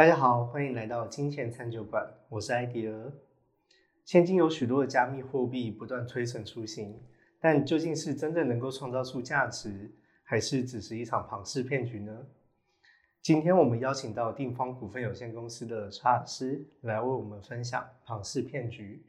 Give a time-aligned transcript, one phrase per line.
[0.00, 3.12] 大家好，欢迎来到金钱餐酒馆，我是艾迪尔。
[4.06, 6.98] 现今有许多的加密货币不断推陈出新，
[7.38, 9.92] 但究竟是真正能够创造出价值，
[10.22, 12.16] 还是只是一场庞氏骗局呢？
[13.20, 19.04] 今天我们邀请到定方股份有限公司的查尔斯来为我们分享庞氏骗局。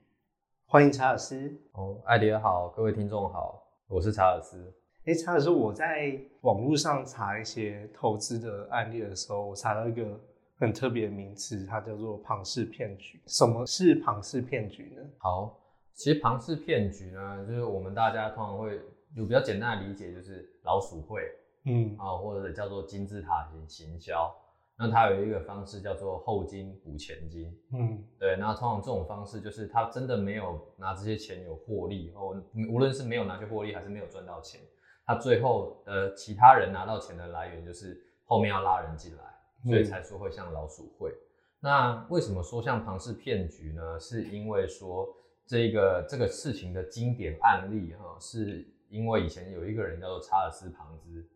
[0.66, 1.58] 欢迎查尔斯。
[1.72, 4.62] 哦，艾迪尔好，各位听众好，我是查尔斯。
[5.06, 10.20] 哎，查尔斯，我在网络上查一些投资的案例的时候，我查到一个
[10.62, 13.20] 很特别的名词，它叫做庞氏骗局。
[13.26, 15.04] 什么是庞氏骗局呢？
[15.18, 15.60] 好，
[15.94, 18.80] 其实庞氏骗局呢，就是我们大家通常会
[19.16, 21.22] 有比较简单的理解，就是老鼠会。
[21.64, 24.36] 嗯啊，或者叫做金字塔型行销，
[24.76, 32.36] 那它有一个方式叫做后金补前金，嗯，对，那通常这种方式就是他真的没有拿这些钱有获利哦，
[32.68, 34.60] 无论是没有拿去获利还是没有赚到钱，
[35.06, 39.24] 他最后呃其他人拿到钱的来源就是后面要拉人进来，
[39.64, 41.14] 所以才说会像老鼠会。
[41.60, 44.00] 那为什么说像庞氏骗局呢？
[44.00, 45.08] 是因为说
[45.46, 51.28] 这个这个事情的经典案例哈，是因为以前有一个人叫做查尔斯庞兹。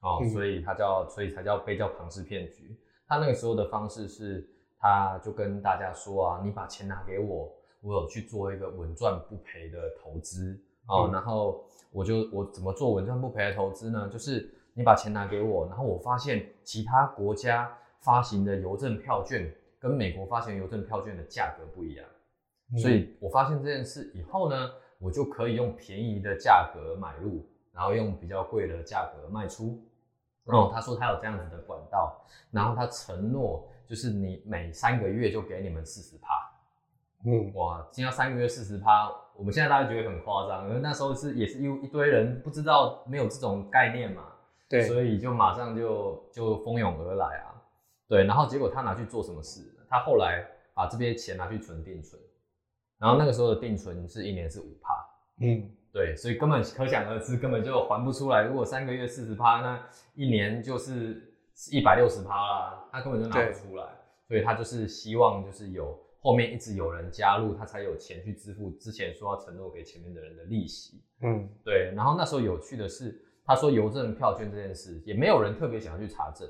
[0.00, 2.78] 哦，所以他叫，所以才叫被叫庞氏骗局。
[3.08, 4.46] 他那个时候的方式是，
[4.78, 7.50] 他就跟大家说啊，你把钱拿给我，
[7.80, 11.08] 我有去做一个稳赚不赔的投资哦。
[11.10, 14.06] 然后我就我怎么做稳赚不赔的投资呢？
[14.12, 22.06] 就是你把钱拿给我，然后我发现其他国家发行的邮政票券跟美国发行邮政票券的价格不一样，
[22.76, 29.80] 所以我发现这件事以后呢，我就可以用便宜的价格买入，然后用比较贵的价格卖出。
[30.46, 36.28] 哦，他说他有这样子的管道，然后他承诺就是你每三个月就给你们四十趴。
[37.24, 44.24] 嗯，哇，今天三个月四十趴，我们现在大家觉得很夸张，因为那时候是也是一一堆人不知道没有这种概念嘛，
[44.78, 47.62] 对，所以就马上就就蜂拥而来啊，
[48.08, 49.60] 对，然后结果他拿去做什么事？
[49.88, 52.20] 他后来把这边钱拿去存定存，
[52.98, 54.92] 然后那个时候的定存是一年是五趴，
[55.40, 55.70] 嗯。
[55.94, 58.42] 对，所以根本可想而知，根本就还不出来。
[58.42, 61.32] 如果三个月四十趴，那一年就是
[61.70, 63.86] 一百六十趴啦，他根本就拿不出来。
[64.26, 71.00] 所以他就是希望，就是有后面一直有人加入，他才有钱去支付之前说要承诺给前面的人的利息。
[71.22, 71.92] 嗯，对。
[71.94, 76.48] 然后那时候有趣的是，他说邮政票券这件事，也没有人特别想要去查证，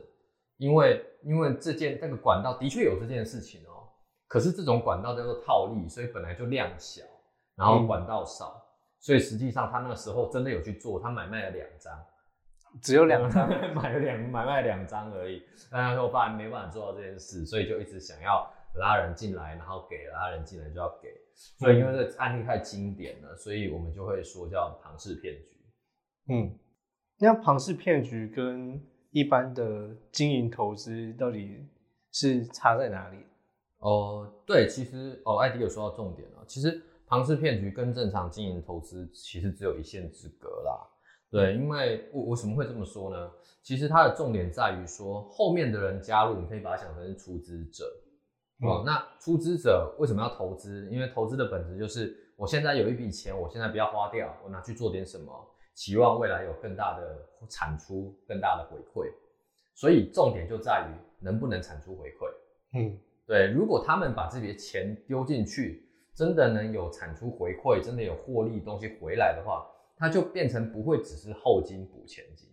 [0.59, 3.89] 因为因为这件那个管道的确有这件事情哦。
[4.27, 7.03] 可是这种管道叫做套利，所以本来就量小，
[7.57, 8.61] 然后管道少。
[9.01, 11.93] 所以实际上他那个时候真的有去做，他买卖了两张，
[12.81, 15.43] 只有两张， 买了两买卖两张而已。
[15.71, 21.09] 但他说发现没办法做到这件事，所以就一直想要拉人进来，然后给拉人进来就要给。
[21.59, 25.51] 所以因为这个案例太经典了，所以我们就会说叫庞氏骗局。
[26.31, 26.59] 嗯，
[27.19, 28.81] 那庞氏骗局跟
[29.11, 31.67] 一般的经营投资到底
[32.13, 33.19] 是差在哪里？
[33.79, 36.83] 哦，对，其实哦，艾迪有说到重点了，其实。
[37.07, 40.73] 庞氏骗局跟正常经营投资其实只有一线之隔啦，
[41.31, 43.31] 对，因为我为什么会这么说呢？
[43.63, 47.85] 其实它的重点在于说后面的人加入，你可以把它想成是出资者，
[48.63, 50.89] 哦，那出资者为什么要投资？
[50.91, 55.31] 因为投资的本质就是我现在有一笔钱，我现在不要花掉，我拿去做点什么，
[55.75, 59.13] 期望未来有更大的产出、更大的回馈，
[59.75, 62.79] 所以重点就在于能不能产出回馈。
[62.79, 65.83] 嗯，对，如果他们把这笔钱丢进去。
[66.17, 72.49] 真的能有产出回馈，真的有获利东西回来的话，它就变成不会只是后金补前金。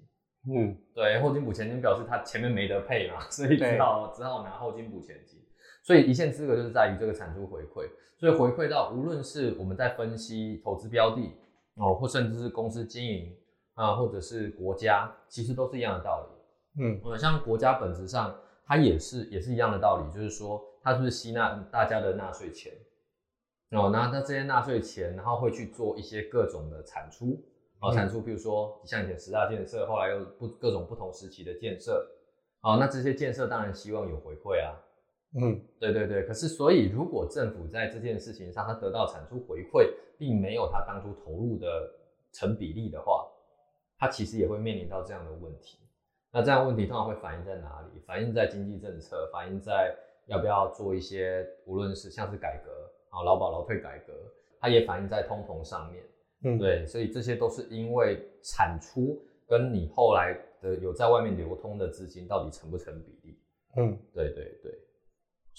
[0.51, 5.39] 嗯，对，后金补前金表示它前面没得配嘛，所以只好只好拿后金补前金。
[5.83, 11.31] 所以一线资格就是在于这个产出回馈，所以回馈到无论是我们在分析投资标的
[11.81, 13.35] 哦，或甚至是公司经营
[13.73, 16.83] 啊，或者是国家，其实都是一样的道理。
[16.83, 22.71] 嗯，呃，像国家本质上它也是也是一样的道理，就是说它是不是吸纳大家的纳税钱。
[23.71, 27.41] 哦，那那这些纳税钱，然后会去做一些各种的产出，
[27.79, 32.05] 哦，产出，比如说像以前十大建设，后来又不各种不同时期的建设，
[32.61, 34.75] 哦，那这些建设当然希望有回馈啊，
[35.41, 36.23] 嗯，对对对。
[36.23, 39.89] 可是，所以如果政府在这件事情上，它得到产出回馈，
[40.21, 41.91] 并没有他当初投入的
[42.31, 43.27] 成比例的话，
[43.97, 45.79] 他其实也会面临到这样的问题。
[46.31, 47.99] 那这样问题通常会反映在哪里？
[48.05, 49.95] 反映在经济政策，反映在
[50.27, 52.69] 要不要做一些，无论是像是改革。
[53.09, 54.13] 啊，劳保劳退改革，
[54.57, 56.01] 它也反映在通膨上面，
[56.45, 63.37] 嗯，对，所以这些都是因为产出跟你后来的有在外面流通的资金到底成不成比例，
[63.75, 64.71] 嗯，对对对，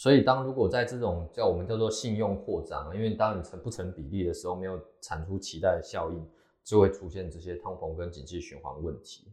[0.02, 6.20] 所以当如果在这种叫我们叫做信用扩张，因为当你成不成比例的时候，没有产出期待的效应，
[6.64, 9.28] 就会出现这些通膨跟经济循环问题。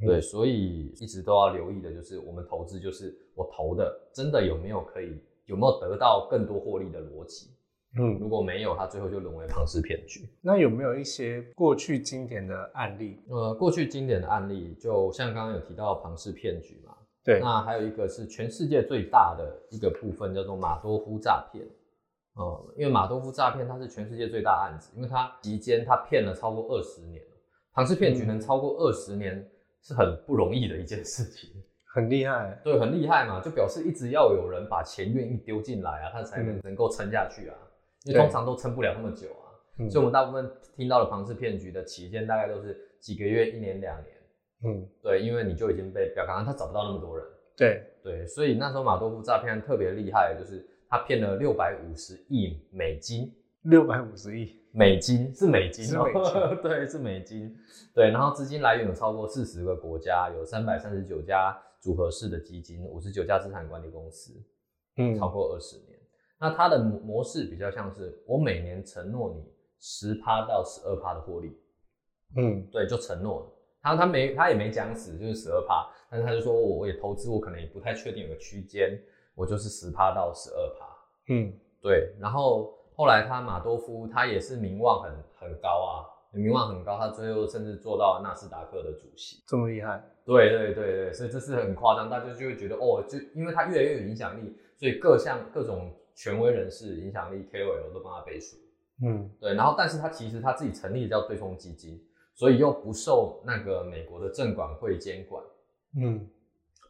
[0.00, 7.50] 对，所以一直都要留意的就是我们投资，就是我投的真的有没有可以有没有得到更多获利的逻辑。
[7.98, 10.26] 嗯，如果没有，它最后就沦为庞氏骗局。
[10.40, 13.20] 那有没有一些过去经典的案例？
[13.28, 21.64] 呃，过去经典的案例，就像刚刚有提到庞氏骗局嘛，对，那还有一个是全世界最大的一个部分，叫做马多夫诈骗。
[22.34, 27.22] 哦、因为马多夫诈骗它是全世界最大案子，因为它期间它骗了超过二十年，
[27.72, 29.48] 庞氏骗局能超过二十年
[29.82, 31.48] 是很不容易的一件事情。
[31.94, 32.60] 很厉害。
[32.64, 37.54] 对，很厉害嘛，就表示一直要有人把钱愿意丢进来啊，他才能嗯能够撑下去啊。
[38.04, 39.48] 因为通常都撑不了那么久啊，
[39.78, 44.13] 嗯所以我们大部分听到的庞氏骗局的期间大概都是几个月、一年、两年。
[44.62, 47.26] 嗯，对，因为你就已经被表刚刚他找不到那么多人。
[47.56, 54.60] 对，对，所以那时候马多夫诈骗案特别厉害，就是他骗了六百五十亿美金，六百五十亿。
[54.76, 55.86] 美金是美金
[56.60, 57.56] 对，是美金。
[57.94, 64.32] 对，然后资金来源有超过四十个国家，有三百三十九家组合式的基金，五十九家资产管理公司，
[64.96, 65.96] 嗯超过二十年。
[66.40, 69.44] 那它的模模式比较像是我每年承诺你
[69.78, 71.56] 十趴到十二趴的获利，
[72.36, 73.53] 嗯对，就承诺了。
[73.84, 78.98] 他他没他也没讲死，就是十二趴，但是他就说我我也投资，我可能也不太确定有个区间，
[79.34, 80.86] 我就是十趴到十二趴。
[81.28, 81.52] 嗯
[81.82, 89.42] 对，然后后来他马多夫他也是名望很很高啊，名望很高，他最后甚至做到纳斯达克的主席。
[89.46, 90.02] 这么厉害。
[90.24, 98.56] 对对对对，所以这是很夸张，大家就会觉得哦，就因为他越来越有影响力，所以各项各种权威人士、影响力 KOL 都帮他背书。
[99.02, 102.00] 嗯对，然后但是他其实他自己成立的叫对冲基金，
[102.34, 105.42] 所以又不受那个美国的证管会监管，
[105.98, 106.28] 嗯。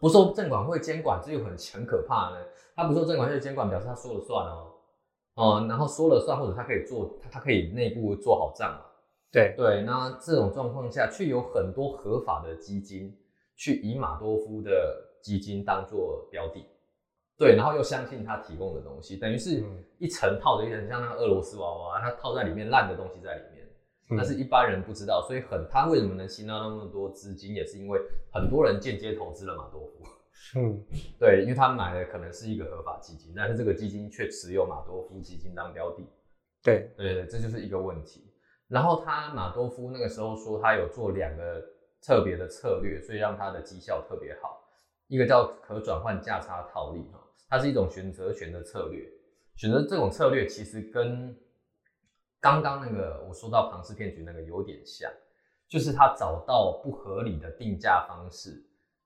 [0.00, 2.36] 不受证管会监管，这就很很可怕呢。
[2.76, 4.72] 他不受证管会监管，表示他说了算哦，
[5.34, 8.84] 哦、然后说了算，或者他可以做，他他可以内部做好账嘛。
[9.32, 13.16] 对，对，那这种状况下，却有很多合法的基金
[13.56, 14.70] 去以马多夫的
[15.22, 16.66] 基金当做标的，
[17.38, 19.84] 对，然后又相信他提供的东西，等于是嗯。
[19.98, 23.63] 一层套着一层，像那个俄罗斯娃娃，它套在里面烂的东西在里面，嗯
[24.16, 28.00] 但是一般人不知道，所以很他为什么能吸到那么多资金，也是因为
[28.32, 30.04] 很多人间接投资了马多夫。
[30.56, 30.84] 嗯
[31.18, 36.04] 对，因为他买的可能是一个合法基金，但是这个基金却持有马多夫基金当标的。
[36.62, 38.32] 对，对对，这就是一个问题。
[38.68, 41.62] 然后他马多夫那个时候说他有做两个
[42.02, 44.60] 特别的策略，所以让他的绩效特别好。
[45.06, 49.04] 一个叫可转换价差套利哈，它是一种选择权的策略。
[49.56, 51.36] 选择这种策略其实跟
[52.44, 55.10] 刚刚那个我说到庞氏骗局那个有点像，
[55.66, 58.62] 就是他找到不合理的定价方式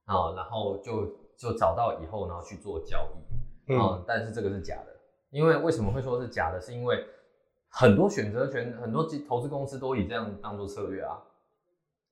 [0.06, 1.06] 啊，然后就
[1.36, 3.72] 就找到以后然后去做交易。
[3.72, 4.96] 啊、嗯但是这个是假的，
[5.30, 6.60] 因为为什么会说是假的？
[6.60, 7.06] 是因为
[7.68, 11.22] 很多选择权，很多基投资公司都以这样当做策略啊。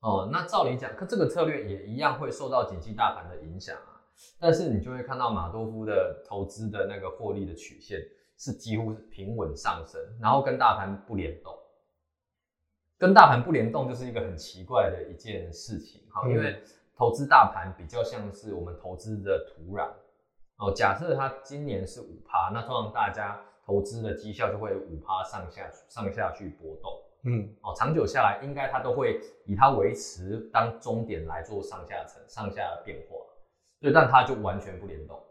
[0.03, 3.99] 哦，那照理讲，可这个策略也一样会受到景气大盘的影响啊。
[4.39, 8.01] 但是你就会看到马多夫的投资的那个获利的曲线
[8.39, 11.53] 是几乎是平稳上升，然后跟大盘不联动。
[12.99, 16.63] 跟大盘不联动就是一个很奇怪的一件事情哈，嗯因为
[16.97, 19.91] 投资大盘比较像是我们投资的土壤。
[20.57, 26.91] 哦，假设它今年是五趴，那通常大家投资的绩效就会五趴上下上下去波动。
[27.25, 33.17] 嗯哦，长久下来应该它都会以它维持当终点来做上下层上下的变化。
[33.79, 35.23] 对，但它就完全不联动。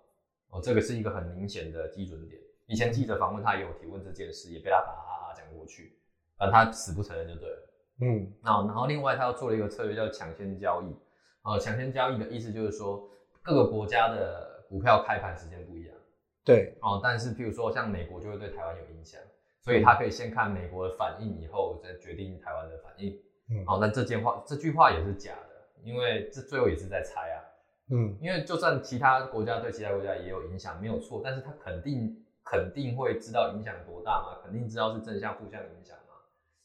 [0.49, 2.39] 哦，这个是一个很明显的基准点。
[2.67, 5.97] 以前记者访问他也有提问这件事，也被他打哈哈讲过去，
[6.37, 7.57] 反正他死不承认就对了。
[8.01, 10.95] 嗯那然后另外他又做了一个策略叫抢先交易。
[11.43, 13.07] 呃，抢先交易的意思就是说
[13.43, 15.95] 各个国家的股票开盘时间不一样。
[16.43, 19.21] 对，哦，但是譬如说像美国就会对台湾有影响，
[19.61, 23.13] 所以他可以先看美国的反应，以后再决定台湾的反应。
[23.51, 27.37] 嗯哦，但这件话这句话也是假的，因为这最后也是在猜啊。
[27.91, 34.39] 嗯因为就算其他国家对其他国家也有影响，没有错，但是他肯定肯定会知道影响多大吗？
[34.43, 36.13] 肯定知道是正向负向影响吗？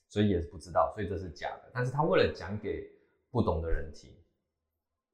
[0.09, 1.71] 所以也是不知道，所以这是假的。
[1.73, 2.87] 但是他为了讲给
[3.31, 4.11] 不懂的人听，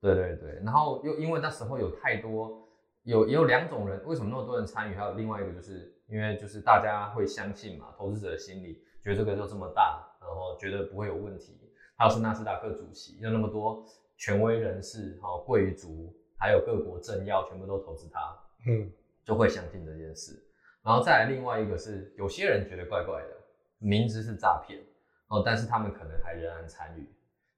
[0.00, 2.68] 对对对，然后又因为那时候有太多
[3.04, 4.94] 有也有两种人，为什么那么多人参与？
[4.94, 11.60] 还有另外一个就是因为就是大家会相信嘛，投资者的心理觉得这个就这么大，然后觉得不会有问题。
[11.98, 13.84] 还有是纳斯达克主席，有那么多
[14.16, 18.90] 权威人士、哈贵族，还有各国政要，全部都投资他，嗯
[19.24, 20.42] 就会相信这件事。
[20.86, 23.36] 然后再来另外一个是，有些人觉得怪怪的，
[23.78, 24.80] 明知是诈骗
[25.26, 27.12] 哦，但是他们可能还仍然参与，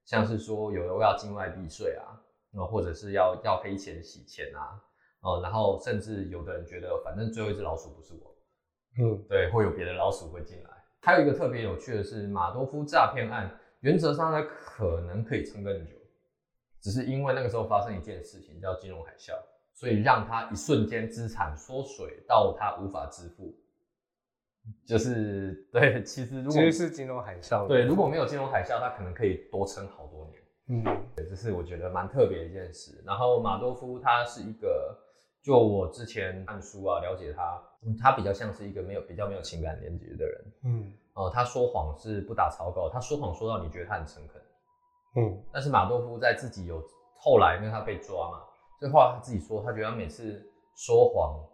[0.07, 2.19] 像是说有人要境外避税啊，
[2.53, 4.81] 哦，或者是要要黑钱洗钱啊，
[5.21, 8.35] 哦，然后甚至有的人觉得，反正最后一只老鼠不是我，
[8.99, 10.71] 嗯对，会有别的老鼠会进来。
[11.03, 15.95] 还有一个特别有趣的是，马多夫诈骗案，原则上它可能可以撑更久。
[16.81, 19.35] 只是因为那个时候发生一件事情叫金融海啸，
[19.79, 23.55] 所以让他一瞬间资产缩水到他无法支付。
[24.85, 27.69] 就是对，其实如果其实是金融海啸。
[27.69, 30.43] 对，如果没有金融海啸，他可能可以多撑好多年。
[30.71, 33.01] 嗯，对，这是我觉得蛮特别的一件事。
[33.07, 34.99] 然后马多夫他是一个，
[35.45, 37.63] 就我之前看书啊了解他，
[38.03, 40.45] 他比较像是一个没有比较没有情感连接的人。
[40.65, 44.43] 嗯哦、他说谎是不打草稿，他说谎说到你觉得他很诚恳。
[45.17, 46.83] 嗯但是马多夫在自己有
[47.17, 48.43] 后来，因为他被抓嘛，
[48.79, 51.45] 所以后来他自己说，他觉得他每次说谎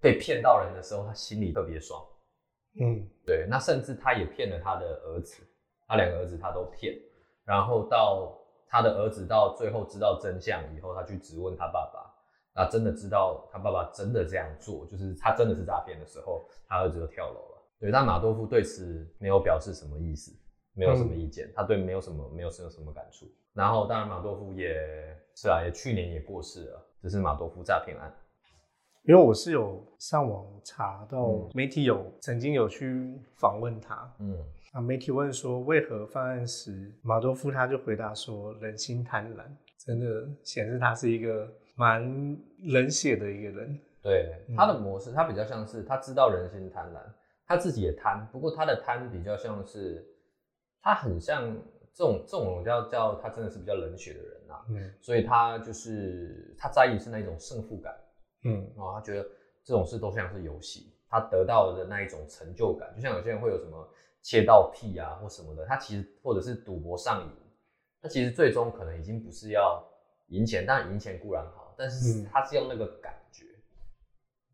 [0.00, 2.00] 被骗到人的时候，他心里特别爽。
[2.80, 5.42] 嗯对，那甚至他也骗了他的儿子，
[5.86, 6.94] 他两个儿子他都骗，
[7.44, 12.14] 然后到他的儿子到最后知道真相以后，他去质问他爸爸，
[12.54, 17.68] 那真的知道他爸爸真的这样做，就是他真的是诈骗的时候，他儿子就跳楼了。
[17.80, 20.30] 对，但马多夫对此没有表示什么意思，
[20.74, 23.26] 没有什么意见，他对没有什么没有什么什么感触。
[23.58, 24.72] 然后当然马多夫也
[25.34, 28.08] 是啊，也去年也过世了，这是马多夫诈骗案。
[29.02, 34.36] 因为我是有上网查到嗯媒体有曾经有去访问他，嗯
[34.74, 39.42] 啊，媒体问说为何犯案时马多夫他就回答说人心贪婪，
[39.76, 40.06] 真的
[40.44, 43.76] 显示他是一个蛮冷血的一个人。
[44.00, 47.00] 对嗯他的模式，他比较像是他知道人心贪婪，
[47.44, 50.06] 他自己也贪，不过他的贪比较像是，
[50.80, 51.56] 他很像
[51.94, 54.94] 这种这种叫叫他真的是比较冷血的人啊，嗯。
[55.00, 57.94] 所以他就是他在意是那一种胜负感。
[58.44, 58.70] 嗯。
[58.76, 59.28] 哦，他觉得
[59.64, 63.88] 这种事都像是游戏，他得到的那一种成就感，就像有些人会有什么
[64.22, 67.30] 切到屁啊或什么的，他其实或者是赌博上瘾，
[68.00, 69.84] 他其实最终可能已经不是要
[70.28, 72.26] 赢钱，当然赢钱固然好，但是嗯。
[72.30, 73.44] 他是要那个感觉，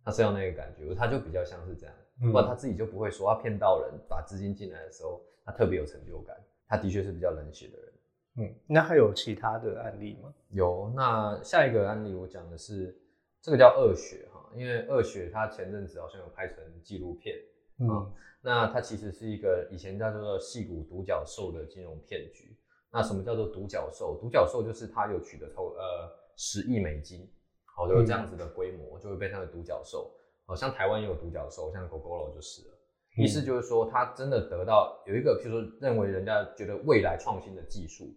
[0.05, 2.33] 他是要那个感觉，他就比较像是这样，嗯。
[2.33, 6.37] 不然他自己就不会说他骗到人，把资金进来的时候，他特别有成就感，
[6.75, 7.93] 他的确是比较冷血的人。
[8.37, 10.35] 嗯，那还有其他的案例吗？
[10.51, 12.99] 有，那下一个案例我讲的是
[13.41, 17.37] 这个叫恶血哈，因为恶血他前阵子好像有拍成纪录片，
[17.79, 18.13] 嗯
[18.43, 22.55] 那它其实是一个以前叫做戏骨独角兽的金融骗局。
[22.93, 24.19] 那什么叫做独角兽？
[24.21, 27.27] 独角兽就是它有取得超呃十亿美金，
[27.65, 30.15] 好，就有这样子的规模，就会被称为独角兽。
[30.45, 32.74] 好像台湾也有独角兽，像狗狗 o 就是了。
[33.17, 38.13] 意思就是说，他真的得到有一个，譬如说认为人家觉得未来创新的技术，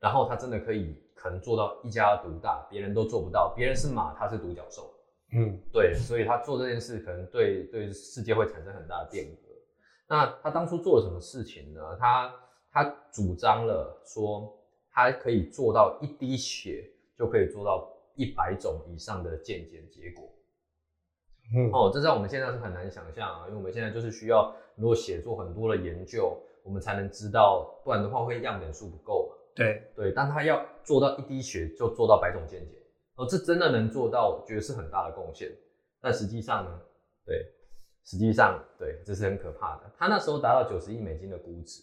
[0.00, 4.92] 然后他真的可以可能做到一家独大，别人都做不到，别人是马，他是独角兽。
[5.32, 9.48] 嗯对，所以他做这件事可能对对世界会产生很大的变革。
[10.08, 11.96] 那他当初做了什么事情呢？
[12.00, 12.34] 他
[12.72, 14.52] 他主张了说，
[14.90, 20.28] 他可以做到一滴血就可以做到一百种以上的渐减结果。
[21.54, 29.36] 嗯哦，这在我们现在是很难想象啊，因为我们现在就是需要如果写作很多的研究，我们才能知道，不然的话会样本数不够嘛。
[29.54, 32.76] 对，对，但他要做到一滴血就做到百种见解，
[33.16, 35.50] 哦，这真的能做到，我觉得是很大的贡献。
[36.00, 36.80] 但实际上呢，
[37.26, 37.44] 对，
[38.04, 39.90] 实际上对，这是很可怕的。
[39.98, 41.82] 他那时候达到九十亿美金的估值，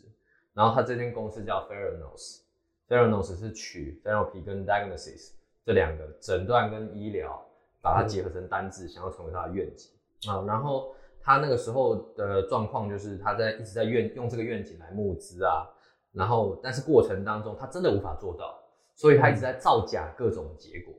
[0.54, 5.34] 然后他这间公司叫 Theranos，Theranos 是取 therapy 跟 diagnosis
[5.66, 7.46] 这两个诊断跟医疗，
[7.88, 9.92] 把它结合成单字，想要成为他的愿景
[10.30, 10.44] 啊。
[10.46, 15.68] 然后他那个时候的状况就是他在一直在愿用这个愿景来募资啊，
[16.12, 18.60] 然后但是过程当中他真的无法做到，
[18.96, 20.94] 所以他一直在造假各种结果。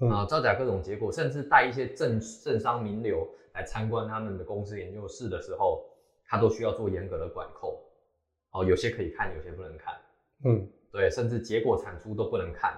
[0.00, 5.84] 嗯啊，造假各种结果，甚至带一些政政商名流来参观他们的公司研究室的时候，
[6.26, 7.78] 他都需要做严格的管控。
[8.50, 9.94] 哦，有些可以看，有些不能看。
[10.44, 12.76] 嗯对，甚至结果产出都不能看，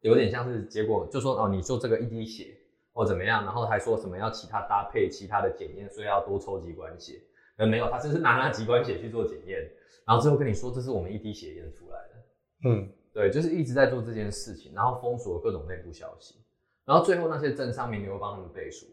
[0.00, 2.54] 有点像是结果就说哦，你做这个一滴血
[2.98, 7.22] 或怎么样，然后还说什么要其他搭配、其他的检验，所以要多抽几管血。
[7.56, 9.70] 呃，没有，他只是拿那几管血去做检验，
[10.04, 12.68] 然后最后跟你说这是我们一滴血验出来的。
[12.68, 16.44] 嗯对，就是一直在做这件事情，然后封锁各种内部消息，
[16.84, 18.86] 然后最后那些政商名流帮他们背书，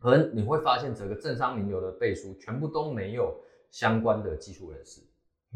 [0.00, 3.34] 而你会发现整个政商名流的背书全部都没有
[3.70, 5.00] 相关的技术人士。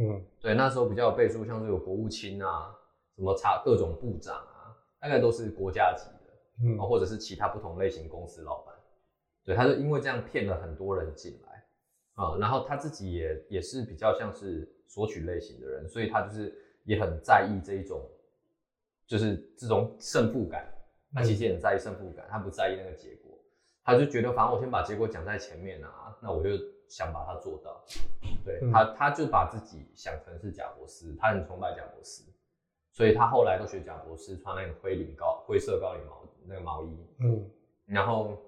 [0.00, 2.74] 嗯对，那时候比较有背书，像是有国务卿啊，
[3.14, 6.17] 什么查各种部长啊，大概都是国家级的，
[6.62, 8.74] 嗯哦，或者是其他不同类型公司老板。
[9.44, 11.48] 对，他就因为这样骗了很多人进来
[12.14, 18.04] 啊、然后他自己也也是比较像是索取类型的人，所以他就是也很在意这一种，
[19.06, 20.68] 就是这种胜负感。
[21.14, 23.38] 他其实也很在意胜负感，他不在意那个结果，
[23.84, 26.50] 他就觉得反正我先把结果讲在前面啊，那我就
[26.88, 27.82] 想把它做到。
[28.44, 32.24] 对嗯他，他就把自己想成是贾博士，他很崇拜贾博士，
[32.92, 37.50] 所以他后来都学贾博士，穿那个灰领高灰色高领毛那个毛衣，嗯
[37.86, 38.42] 然后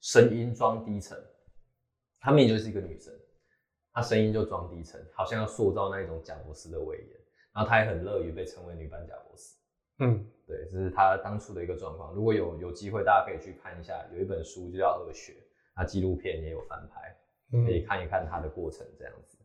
[0.00, 1.16] 声音装低沉，
[2.20, 3.12] 她明明就是一个女生，
[3.92, 7.08] 她声音就装低沉，好像要塑造那一种贾博士的威严，
[7.54, 9.56] 然后她也很乐于被称为女版贾博士。
[9.98, 12.12] 嗯，对，这是她当初的一个状况。
[12.14, 15.32] 如果有有机会，大家可以去看一下，有一本书就叫《恶学》，
[15.74, 17.16] 那纪录片也有翻拍，
[17.50, 19.38] 可以嗯，看一看她的过程这样子。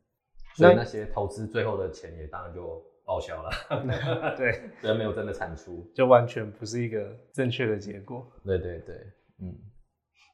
[0.60, 3.50] 那所以那些投资最后的钱也当然就报销了，
[4.38, 5.89] 对，对，没有真的产出。
[5.93, 8.25] 就完全不是一个正确的结果。
[8.43, 8.96] 对对对，
[9.41, 9.55] 嗯，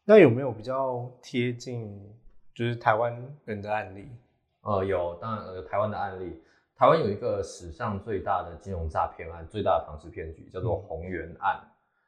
[0.05, 1.99] 那有没有比较贴近
[2.53, 3.13] 就是台湾
[3.45, 4.07] 人的案例？
[4.61, 6.41] 呃，有，当然有台湾的案例。
[6.75, 11.59] 台湾有一个史上最大的金融诈骗案，最大的庞氏骗局叫做嗯宏源案。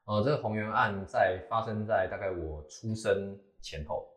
[0.05, 4.07] 呃，这个宏源案在发生在大概我出生前后。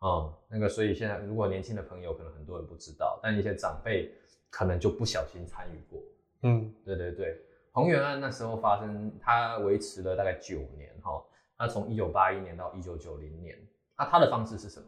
[0.00, 4.12] 嗯，那个，所以现在如果年轻的朋友可能很多人不知道，但一些长辈
[4.56, 6.00] 可能就不小心参与过。
[6.42, 7.40] 嗯对对对，
[7.72, 11.20] 宏源案那时候发生，它维持了大概九年哈。
[11.58, 13.58] 那从一九八一年到一九九零年，
[13.98, 14.86] 那它的方式是什么？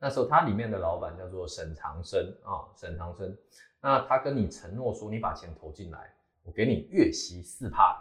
[0.00, 3.36] 那时候它里面的老板叫做沈长生啊，沈长生。
[3.80, 7.96] 那他跟你承诺说，你把钱投进来，我给你月息四趴，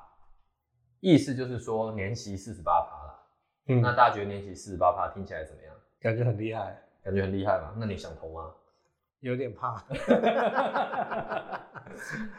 [1.00, 3.20] 意思就是说年息四十八趴啦。
[3.67, 5.75] 嗯，那大家觉得年息四十八趴听起来怎么样？
[6.00, 7.75] 感觉很厉害，感觉很厉害嘛？
[7.77, 8.51] 那你想投吗？
[9.24, 9.82] 有点怕。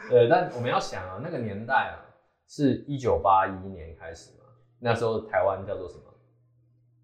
[0.09, 1.97] 对，但我们要想啊，那个年代啊，
[2.47, 4.45] 是一九八一年开始嘛，
[4.79, 6.03] 那时候台湾叫做什么？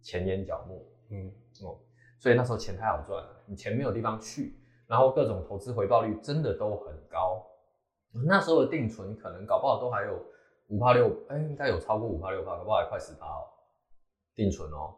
[0.03, 0.77] 前眼角膜
[1.09, 1.31] 嗯
[1.63, 1.79] 哦，
[2.19, 4.55] 所以那时候钱太好赚了，你钱没有地方去，
[4.87, 7.43] 然后各种投资回报率真的都很高。
[8.27, 10.23] 那时候的定存可能搞不好都还有
[10.67, 13.49] 五趴六，哎，应该有超过五趴六趴，搞不好还快十趴哦，
[14.35, 14.93] 定存哦。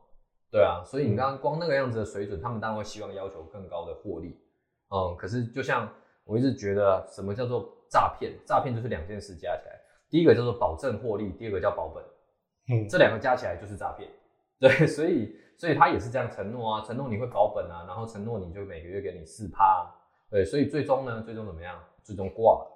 [0.52, 4.40] 对啊，所以你刚刚光那个样子的水准，他们当然会希望要求更高的获利。
[4.94, 5.92] 嗯，可是就像
[6.24, 8.34] 我一直觉得，什么叫做诈骗？
[8.46, 12.04] 诈骗就是两件事加起来，第一个叫做保证获利，第二个叫保本，
[12.70, 14.08] 嗯，这两个加起来就是诈骗。
[14.60, 19.90] 对，所以所以他也是这样承诺啊，承诺你会保本啊，然后承诺你就每个月给你四趴、啊。
[20.30, 21.82] 对，所以最终呢，最终怎么样？
[22.04, 22.70] 最终挂了。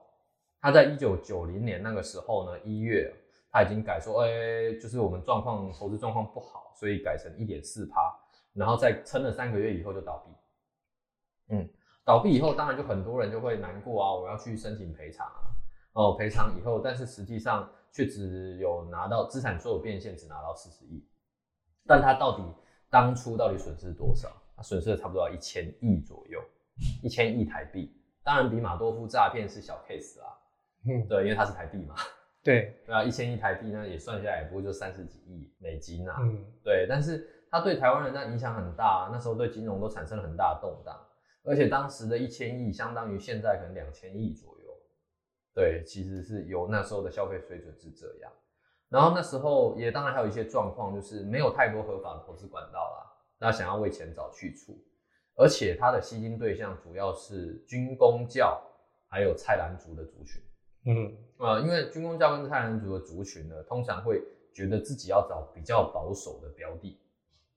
[0.60, 3.14] 他在一九九零年那个时候呢，一月
[3.52, 8.14] 他已经改说，哎、就是我们状况投资状况不好，所以改成一点四趴，
[8.54, 11.56] 然后再撑了三个月以后就倒闭。
[11.56, 11.70] 嗯，
[12.08, 15.52] 倒闭以后，当然就很多人就会难过啊，我要去申请赔偿啊。
[15.92, 21.06] 哦，赔偿以后，但是实际上却只有拿到资产所有变现只拿到四十亿，
[21.86, 22.44] 但他到底
[22.90, 24.30] 当初到底损失多少？
[24.56, 26.42] 他损失了差不多要一千亿左右，
[27.04, 27.94] 一千亿台币。
[28.24, 30.38] 当然比马多夫诈骗是小 case 啦，
[30.86, 31.96] 嗯，对，因为它是台币嘛，
[32.42, 40.96] 对， 对啊，一千亿台币呢也算下来也不过就三十几亿美金啊，嗯对，但是它对台湾人那影响很大，那时候对金融都产生了很大的动荡，
[41.48, 44.78] 而且当时的一千亿相当于现在可能两千亿左右，
[45.54, 48.30] 对，其实是有那时候的消费水准是这样，
[48.90, 54.78] 然后那时候也当然还有一些状况，就是没有太多合法的投资管道啦，那想要为钱找去处，
[55.36, 58.62] 而且它的吸金对象主要是军工教
[59.08, 60.42] 还有菜篮族的族群。
[60.86, 64.22] 嗯呃，因为军工教跟菜篮族的族群呢，通常会
[64.54, 67.00] 觉得自己要找比较保守的标的，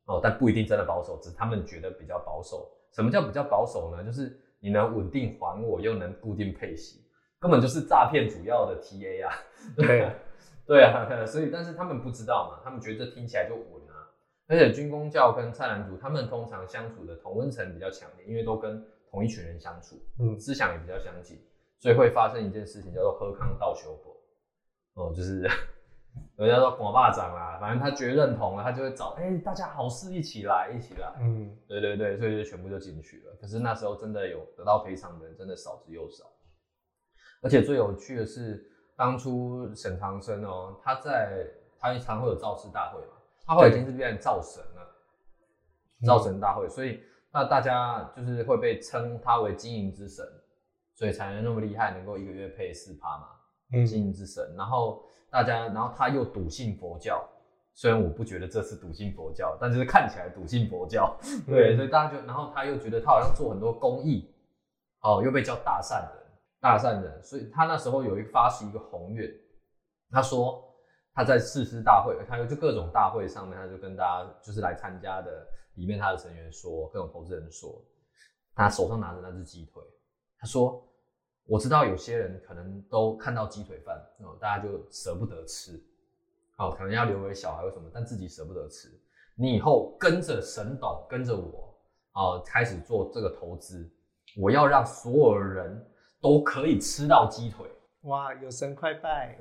[0.05, 2.70] 哦，但不一定真的保守，只是他们觉得比较保守。
[2.92, 4.05] 什么叫比较保守呢？
[4.05, 7.00] 就是你能稳定还我，又能固定配息，
[7.38, 9.33] 根本就是诈骗主要的 TA 啊。
[9.76, 10.14] 对啊，
[10.66, 14.09] 对啊，所以但是他们不知道嘛，他们觉得听起来就稳啊。
[14.46, 21.38] 而且军工教跟菜篮族，他们通常相处的同温层比较强烈，因为都跟同一群人相处，嗯思想也比较相近，
[21.79, 25.48] 所以会发生一件事情叫做喝康倒修博，哦，就是
[26.36, 33.36] 人家说广霸掌啦，反正他觉得认同了，他就会找，哎、大家好事一起来，一起来，嗯对对对，所以就全部就进去了。
[33.38, 36.24] 可是那时候真的有得到赔偿的人，真的少之又少。
[37.42, 38.62] 而且最有趣的是，
[38.96, 41.46] 当初沈长生哦，他在
[41.78, 43.14] 他常会有造势大会嘛，
[43.46, 50.24] 他后来已经是变成造神了，造神大会，所以那大家就是会被称他为经营之神，
[50.94, 53.28] 所以才能那么厉害，能够一个月配四趴嘛。
[53.72, 57.24] 嗯经营之神，然后大家，然后他又笃信佛教，
[57.72, 64.28] 虽然我不觉得这是笃信佛教，但就是看起来笃信佛教， 对，所以大家就，然后他又觉得他好像做很多公益，
[65.02, 66.26] 哦，又被叫大善人，
[66.61, 69.30] 大善人，所以他那时候有一发起一个宏愿，
[70.11, 70.62] 他说
[71.14, 77.80] 他在誓师大会，他就各种大会上面，他就跟大家就是来参加的里面他的成员说，各种投资人说，
[78.54, 79.80] 他手上拿着那只鸡腿，
[80.38, 80.85] 他说。
[81.50, 85.82] 我知道有些人可能都看到鸡腿饭，哦，大家就舍不得吃，
[86.58, 88.88] 哦，可能要留给小孩或什么，但自己舍不得吃。
[89.34, 91.76] 你以后跟着沈董，跟着我，
[92.12, 93.90] 哦，开始做这个投资，
[94.36, 95.84] 我要让所有人
[96.20, 97.66] 都可以吃到鸡腿。
[98.02, 99.36] 哇，有神快拜，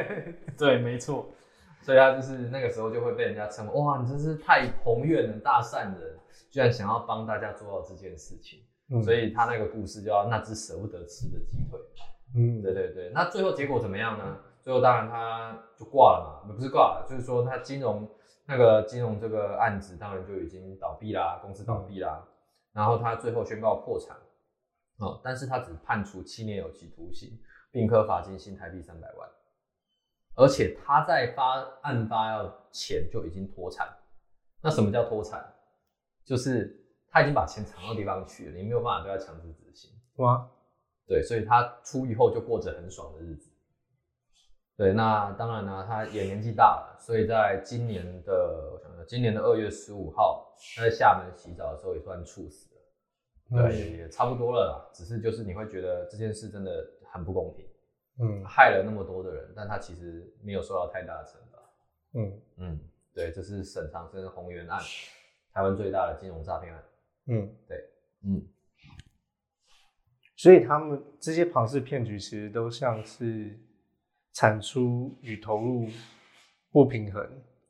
[0.56, 1.26] 对，没错。
[1.82, 6.18] 所以他就是那个时候就会被人家称为哇，你真是太宏愿了，大善人，
[6.50, 8.60] 居然想要帮大家做到这件事情。
[8.92, 11.80] 嗯所以他那个故事叫那只舍不得吃的鸡腿。
[12.34, 14.38] 嗯对对对，那最后结果怎么样呢？
[14.60, 18.08] 最后当然他就挂了嘛，不是挂了，就是说他金融
[18.46, 22.22] 那个金融这个案子当然就已经倒闭啦，公司倒闭啦，
[22.72, 24.16] 然后他最后宣告破产，
[24.98, 27.38] 哦，但是他只判处七年有期徒刑，
[27.70, 29.28] 并科罚金新台币三百万，
[30.36, 33.88] 而且他在发案发要前就已经脱产，
[34.62, 35.44] 那什么叫脱产？
[36.24, 36.81] 就是
[37.12, 39.90] 他已经把钱藏到地方去了，你没有办法对他强制执行。
[40.16, 40.50] 哇，
[41.06, 43.50] 对，所以他出狱后就过着很爽的日子。
[44.78, 53.62] 对，那当然呢，他也年纪大了，所以在今年的我想想，今年的二月十五号，他在厦门洗澡的时候也算猝死了。
[53.62, 57.66] 对，也差不多了啦，只是就是你会觉得这件事真的很不公平，
[58.20, 61.58] 嗯害了那么多的人，但他其实没有受到太大的惩罚。
[62.14, 62.80] 嗯嗯，
[63.14, 64.80] 对，这是沈长生宏源案，
[65.52, 66.82] 台湾最大的金融诈骗案。
[67.26, 67.56] 嗯，
[68.24, 68.42] 嗯，
[70.36, 73.58] 所以他们这些庞氏骗局其实都像是
[74.32, 75.88] 产出与投入
[76.70, 77.24] 不平衡，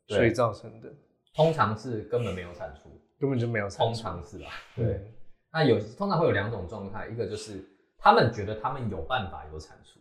[0.09, 0.91] 所以造成的，
[1.35, 2.88] 通常是根本没有产出，
[3.19, 4.01] 根本就没有产通出。
[4.01, 4.47] 常是吧。
[4.75, 5.15] 对对，
[5.53, 7.62] 那有通常会有两种状态，一个就是
[7.99, 10.01] 他们觉得他们有办法有产出，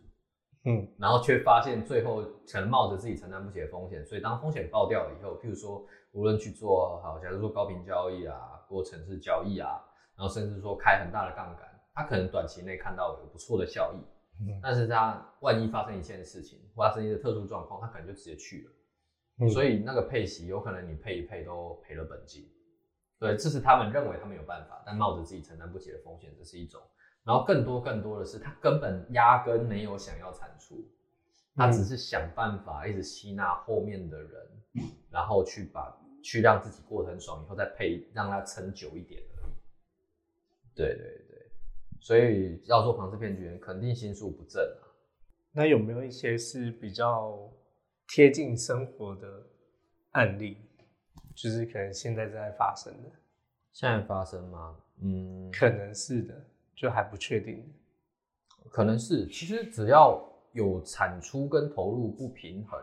[0.64, 0.88] 嗯。
[0.98, 9.82] 然后却发现最后可能冒着自己承担不起的风险，所以当风险爆掉了以后，譬如说无论去做好，假如说高频交易啊，过程式交易啊，
[10.16, 13.96] 然后甚至说开很大的杠杆，他可能短期内看到有不错的效益，
[14.40, 18.72] 嗯但是他万一发生一件事情，发生一些特殊状况，他可能就直接去了。
[19.40, 22.46] 嗯，所以那个配息有可能你配一配都赔了本金，
[23.18, 26.80] 对，这是他们认为他们有办法，但冒着自己承担不起的风险，这是一种。
[27.24, 30.84] 然后更多更多的是他根本压根没有想要产出，
[31.54, 34.30] 他只是想办法一直吸纳后面的人，
[35.08, 39.52] 然后去把去让自己过得很爽，以后再配让它撑久一点而已。
[40.74, 41.50] 对对对，
[42.00, 44.88] 所以要做庞氏骗局，肯定心术不正啊。
[45.52, 47.52] 那有没有一些是比较
[48.08, 49.46] 贴近生活的
[50.12, 50.56] 案例，
[51.34, 53.10] 就是可能现在正在发生的？
[53.72, 54.78] 现在发生吗？
[55.02, 57.70] 嗯，可能是的，就还不确定。
[58.70, 62.80] 可能是，其实只要有产出跟投入不平衡，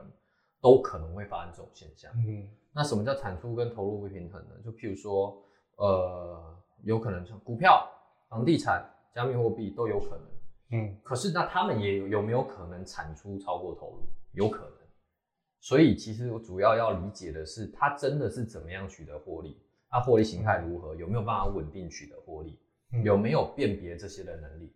[0.62, 2.12] 都可能会发生这种现象。
[2.18, 4.56] 嗯那什么叫产出跟投入不平衡呢？
[4.64, 5.42] 就譬如说，
[5.78, 7.90] 呃，有可能像股票、
[8.30, 10.26] 房地产、加密货币都有可能。
[10.72, 14.04] 嗯可是那他们也有有没有可能产出超过投入？
[14.34, 14.74] 有可能。
[15.60, 22.58] 所以其实我主要要理解的是，它真的是怎么样取得获利，它获利形态如何，有没有办法稳定取得获利，
[22.94, 24.72] 嗯有没有辨别这些的能力？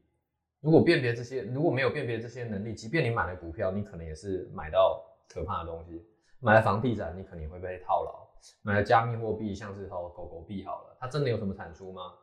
[0.59, 6.01] 如果辨别这些，如果没有辨别这些能力，即便你买了股票，你可能也是买到可怕的东西；
[6.43, 8.11] 买了房地产，你可能也会被套牢；
[8.61, 12.13] 买了加密货币，像是投狗狗币好了，它真的有什么产出吗？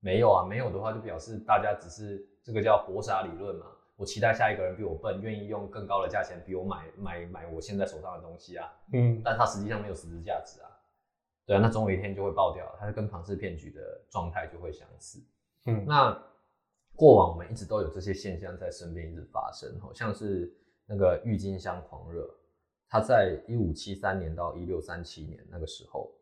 [0.00, 3.66] 没有啊，没有的话就表示大家只是这个叫博傻理论嘛。
[3.96, 10.68] 我期待下一个人比我笨，愿意用更高的价钱比我买买买我现在手上的东西啊，嗯但它实际上没有实质价值啊。
[11.46, 15.24] 对啊，那总有一天就会爆掉，它是跟庞氏骗局的状态就会相似。
[15.66, 16.22] 嗯那
[16.96, 20.52] 过往我们一直都有这些现象在身边一直发生，好像是
[20.86, 22.28] 那个郁金香狂热，
[22.88, 26.12] 它在一五七三年到一六三七年那个时候，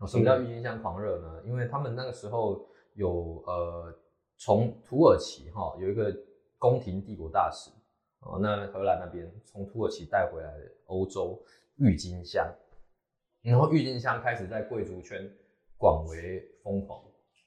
[0.00, 1.42] 哦什么叫郁金香狂热呢？
[1.44, 3.94] 因为他们那个时候有呃
[4.36, 6.14] 从土耳其哈、有一个
[6.58, 7.70] 宫廷帝国大使。
[8.20, 11.40] 哦，那荷兰那边从土耳其带回来的欧洲
[11.76, 12.52] 郁金香，
[13.42, 15.30] 然后郁金香开始在贵族圈
[15.76, 17.04] 广为疯狂。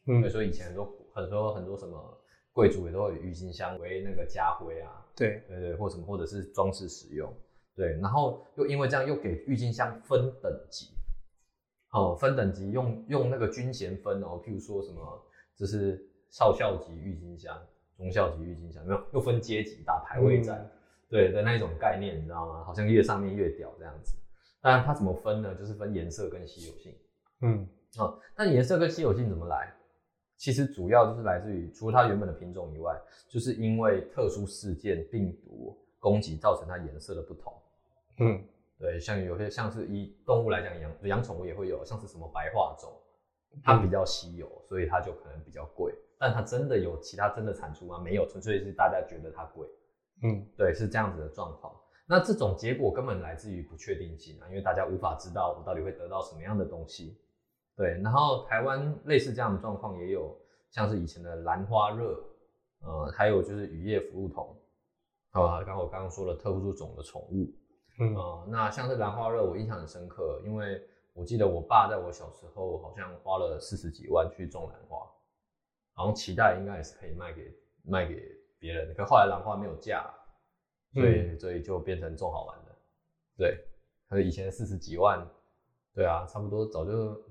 [0.08, 0.22] 嗯。
[0.22, 2.18] 对，所以以前很多很多很多什么
[2.54, 7.34] 贵族也都会有郁金香为那个家徽啊，对，对对，或什么或者是装饰使用，
[7.80, 10.90] 对，然后又因为这样又给郁金香分等级，
[11.94, 17.58] 哦，分等级用用那个军衔分哦，譬如说什么这是少校级郁金香，
[17.96, 20.70] 中校级郁金香，没有又分阶级打排位战，
[21.08, 22.66] 对的那一种概念，你知道吗？
[22.66, 24.14] 好像越上面越屌这样子，
[24.60, 25.56] 当然它怎么分呢？
[25.56, 26.94] 就是分颜色跟稀有性。
[27.44, 27.66] 嗯
[27.98, 29.74] 哦，那颜色跟稀有性怎么来？
[30.36, 32.94] 其实主要就是来自于除了它原本的品种以外，
[33.30, 37.54] 就是因为特殊事件、病毒攻击造成它颜色的不同。
[38.20, 38.44] 嗯
[38.78, 42.92] 对，像有些像是以动物来讲，养养宠物也会有，像是什么白化种，
[43.64, 45.94] 它比较稀有，所以它就可能比较贵。
[46.18, 48.00] 但它真的有其他真的产出吗？
[48.00, 49.68] 没有，纯粹是大家觉得它贵。
[50.24, 51.74] 嗯对，是这样子的状况。
[52.06, 57.18] 那这种结果根本来自于不确定性啊，因为大家无法知道我到底会得到什么样的东西。
[57.76, 60.36] 对，然后台湾类似这样的状况也有，
[60.72, 62.22] 像是以前的兰花热，
[62.82, 64.58] 呃，还有就是雨夜福禄桐，
[65.32, 67.48] 啊，刚刚我刚刚说了特殊种的宠物，
[68.00, 68.16] 嗯。
[68.16, 70.82] 呃，那像是兰花热，我印象很深刻，因为
[71.14, 75.00] 我记得我爸在我小时候好像花了四十几万去种兰花，
[75.94, 78.24] 好像期待应该也是可以卖给卖给
[78.58, 80.10] 别人，可后来兰花没有价，
[80.94, 82.76] 所以所以就变成种好玩的，
[83.38, 83.66] 对，
[84.08, 85.28] 和以前四十几万，
[85.94, 87.22] 对啊，差不多早就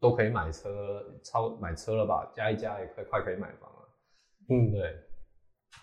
[0.00, 3.88] 都可以买车，超买车了吧，加一加也快快可以买房了，
[4.50, 4.96] 嗯，对，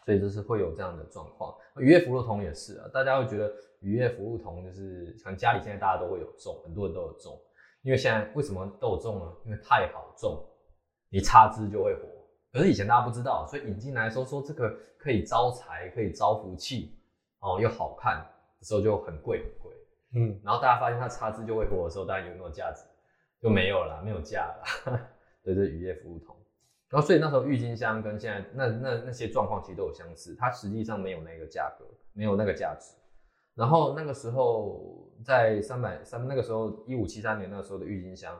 [0.06, 1.56] 所以就是会有这样的状况。
[1.78, 7.40] 渔业福禄桶也是啊，大家会觉得渔业服务桶就是，像家里现在大家都会有种，很多人都有种，
[7.82, 9.34] 因为现在为什么都有种呢？
[9.46, 10.46] 因为太好种，
[11.10, 12.02] 你插枝就会活。
[12.52, 17.00] 可是以前大家不知道，所以引进来的时候说这个可以招财，可以招福气，
[17.40, 18.26] 哦又好看
[18.60, 19.76] 的时候就很贵很贵。
[20.16, 22.84] 嗯，然后大家发现它插枝就会活的时候，大家有没有价值
[23.42, 25.10] 就没有了，没有价了啦。
[25.44, 26.36] 对，这是渔业服务桶。
[26.90, 32.96] 然后所以那时候郁金香跟现在那那那些状况其实都有相似，它实际上没有那个价格，没有那个价值。
[33.60, 38.40] 然后那个时候在三百三那个时候一五七三年那个时候的郁金香，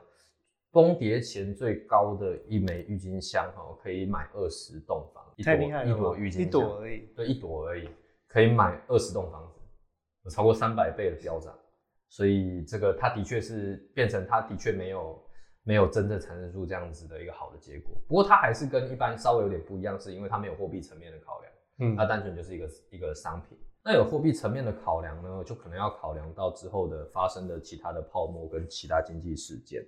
[0.72, 7.00] 崩跌前最高的一枚郁金香哈，可以买二十栋房，一朵一朵郁金香一香，朵而已。
[7.14, 7.86] 对，一朵而已，
[8.28, 9.60] 可以买二十栋房子，
[10.24, 11.54] 有超过三百倍的飙涨。
[12.08, 15.22] 所以这个它的确是变成它的确没有
[15.64, 17.94] 没有真正产生出这样子的一个好的结果。
[18.08, 23.58] 不过它还是跟一般稍微有点不一样，是因为它没有货币层面的考量，嗯它单纯就是一个一个商品。
[23.82, 29.82] 那有货币层面的考量呢，就可能要考量到之后的发生的其他的泡沫跟其他经济事件，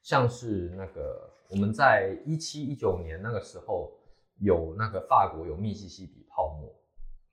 [0.00, 3.92] 像是那个我们在一七一九年那个时候
[4.38, 6.72] 有那个法国有密西西比泡沫，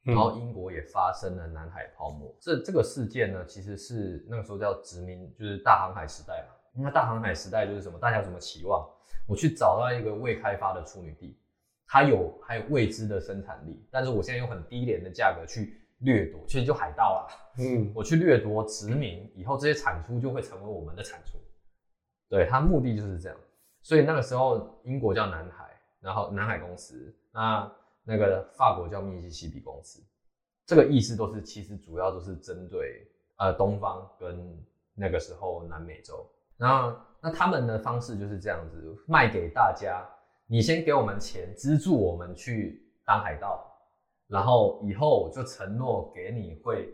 [0.06, 2.36] 嗯然后英国也发生了南海泡沫。
[2.39, 6.56] 这这个事件呢，其实是那个时候叫殖民，就是大航海时代嘛。
[6.82, 8.00] 那大航海时代就是什么？
[8.00, 8.88] 大家有什么期望？
[9.28, 11.38] 我去找到一个未开发的处女地，
[11.88, 17.22] 它有还有未知的生产力，但是我现在用很低廉的价格去掠夺，其实就海盗啊。
[17.58, 21.38] 嗯我去掠夺殖民以后，这些产出就会成为我们的产出。
[22.30, 23.38] 对，它目的就是这样。
[23.82, 27.72] 所以那个时候，英国叫南海，然后南海公司，那
[28.04, 30.02] 那个法国叫密西西比公司，
[30.66, 33.08] 这个意思都是其实主要都是针对
[33.38, 36.26] 呃东方跟那个时候南美洲。
[36.58, 40.06] 然后那他们的方式就是这样子，卖给大家，
[40.46, 43.66] 你先给我们钱，资助我们去当海盗，
[44.30, 46.94] 然后以后我就承诺给你会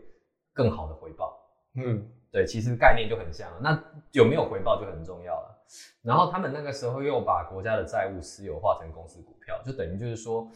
[0.52, 1.38] 更好的回报。
[1.76, 5.64] 嗯对，其实概念就很像，那有没有回报就很重要了。
[6.02, 10.46] 然后他们那个时候又把国家的债务私有化成公司股票，就等于就是说，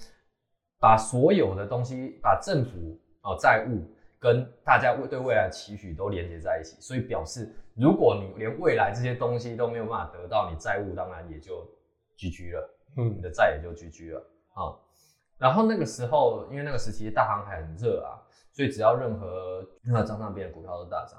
[0.79, 3.83] 把所有的东西，把政府哦债务
[4.19, 11.67] 跟大家未对未来的期许都连接在一起，所以表示如果你连未来这些东西都没有办法得到，你债务当然也就
[12.19, 12.77] GG 了。
[12.97, 14.21] 嗯你嗯的债也就 GG 了
[14.55, 14.75] 啊。
[15.41, 18.21] 然后那个时候，因为那个时期大航海很热啊，
[18.53, 21.19] 所以只要任何任何账上边的股票都大涨，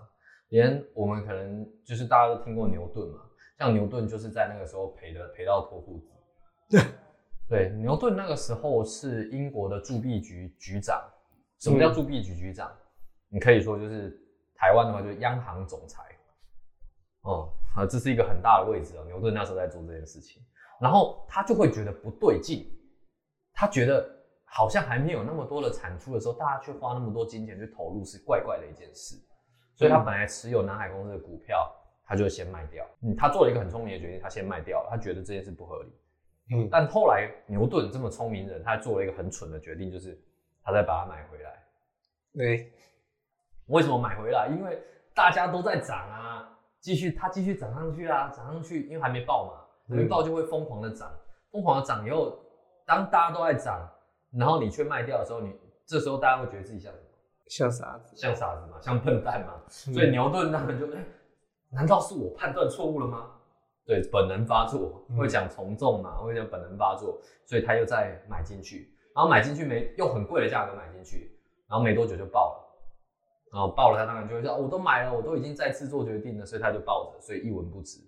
[0.50, 3.22] 连我们可能就是大家都听过牛顿嘛，
[3.58, 6.12] 像牛顿就是在那个时候赔的赔到脱裤子。
[6.70, 6.82] 对，
[7.50, 11.02] 对牛顿那个时候是英国的铸币局局长。
[11.60, 12.72] 什么叫铸币局局长？
[13.28, 14.18] 你可以说就是
[14.56, 16.04] 台湾的话就是央行总裁。
[17.22, 19.04] 哦，啊，这是一个很大的位置哦。
[19.06, 20.42] 牛顿那时候在做这件事情。
[20.80, 22.68] 然后他就会觉得不对劲，
[23.62, 24.10] 他觉得
[24.44, 29.16] 好像还没有那么多的产出的时候，大家却花那么多金钱去投入，是怪怪的一件事。
[29.76, 31.72] 所以他本来持有南海公司的股票，
[32.04, 32.84] 他就先卖掉。
[33.04, 35.92] 嗯，他做了一个很聪明的决定，他先卖掉了，他觉得这件事不合理。
[36.56, 40.20] 嗯但后来牛顿这么聪明人，他做了一个很蠢的决定，就是
[40.64, 41.64] 他再把它买回来。
[42.34, 42.74] 对，
[43.68, 44.48] 为什么买回来？
[44.48, 44.82] 因为
[45.14, 51.12] 大家都在涨啊，继续它继续涨上去啊，涨上去，因为还没爆嘛，还没爆就会疯狂的涨，
[51.52, 52.40] 疯狂的涨以后，
[52.92, 53.90] 当大家都在涨，
[54.32, 57.06] 然后你却卖掉的时候，你这时候大家会觉得自己像什么？
[57.48, 58.16] 像傻子。
[58.18, 59.54] 像傻子嘛，像笨蛋嘛。
[59.56, 61.06] 嗯所以牛顿他们就，哎、
[61.70, 63.32] 难道是我判断错误了吗？
[63.86, 71.32] 对，本能发作，嗯会讲从众嘛，会讲本能发作，所以他又再买进去，然后买进去没用很贵的价格买进去，
[71.70, 72.60] 然后没多久就爆了，
[73.54, 78.02] 然后爆了，他当然就会说，哦我都买了，我都已经再次做决定了，所以他就抱着，所以一文不值。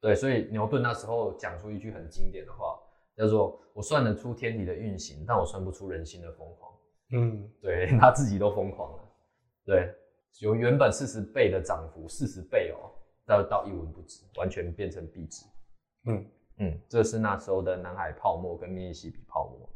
[0.00, 2.78] 对，所以牛顿那时候讲出一句很经典的话，
[3.18, 6.72] 叫做“我算得出天体的运行，但我算不出人心的疯狂”。
[7.12, 9.04] 嗯对，连 他自己都疯狂了。
[9.64, 9.92] 对，
[10.38, 12.92] 由原本四十倍的涨幅，四十倍哦，
[13.26, 15.44] 到到一文不值，完全变成币值。
[16.04, 19.68] 嗯嗯，这是那时候的南海泡沫跟密西西比泡沫。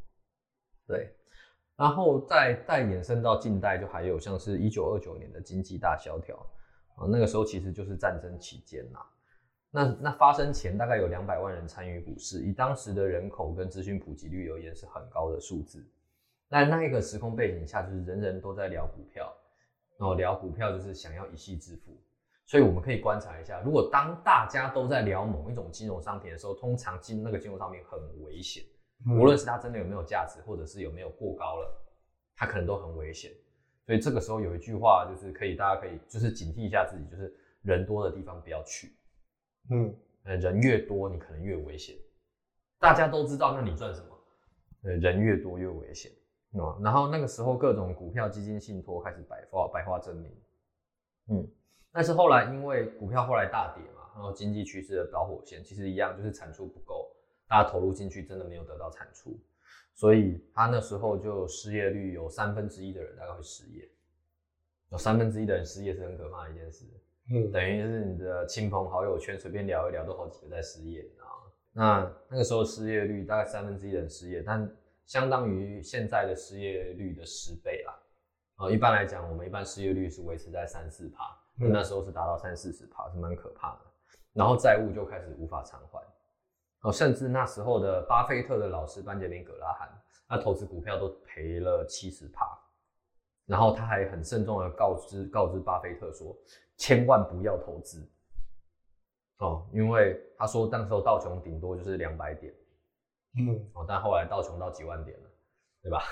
[0.87, 1.13] 对，
[1.77, 6.37] 然后再再延伸到近代，就还有像是一九二九年的经济大萧条
[6.97, 8.99] 啊，那个时候其实就是战争期间呐。
[9.75, 15.83] 那那发生前大概有两百万人参与股市，以当时的人口跟资讯普及率而言是很高的数字。
[16.47, 19.33] 那那一个时空背景下，就是人人都在聊股票，
[19.99, 21.99] 然后聊股票就是想要一夕致富。
[22.45, 28.63] 所以我们可以观察一下，如果当大家都在聊某一种金融商品的时候，通常金那个金融商品很危险，
[29.07, 31.83] 嗯无论是它真的有没有价值，或者是有没有过高了，
[32.37, 33.33] 它可能都很危险。
[33.87, 38.93] 所以这个时候有一句话就是可以，大家可以就是警惕一下自己，就是人多的地方不要去。
[39.71, 39.95] 嗯，
[40.25, 41.97] 呃，人越多你可能越危险。
[42.79, 44.09] 大家都知道，那你赚什么？
[44.83, 46.11] 呃，人越多越危险。
[46.53, 50.31] 哦，然后那个时候各种股票、基金、信托开始百花百花争鸣。
[51.29, 51.49] 嗯，
[51.93, 57.11] 但是后来因为股票后来大跌嘛，然后经济趋势的导火线其实一样，就是产出不够，
[57.49, 59.41] 大家投入进去真的没有得到产出，
[59.95, 63.89] 所以他那时候就失业率有三分之一的人大概会失业，
[64.91, 66.85] 有三分之一的人失业是很可怕的一件事。
[67.31, 71.33] 嗯，等于是你的亲朋好友圈随便聊一聊，都好几个在失业，你知道吗？
[71.75, 74.69] 那那个时候失业率大概三分之一的人失业，但
[75.07, 77.99] 相当于现在的失业率的十倍啦。
[78.57, 81.25] 啊、一般来讲，我们一般失业率是维持在三四趴，
[81.61, 83.81] 嗯那时候是达到三四十趴，是蛮可怕的。
[84.33, 86.01] 然后债务就开始无法偿还，
[86.83, 89.89] 哦，甚至那时候的巴菲特的老师班杰明格拉罕，
[90.29, 92.47] 他投资股票都赔了七十趴，
[93.53, 96.35] 然后他还很慎重的告知告知巴菲特说，
[96.79, 98.11] 千万不要投资，
[99.41, 102.51] 哦，因为他说那时候道琼顶多就是两百点，
[103.39, 105.31] 嗯，哦，但后来道琼到几万点了，
[105.83, 106.03] 对吧？